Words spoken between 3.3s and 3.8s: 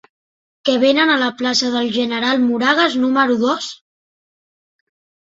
dos?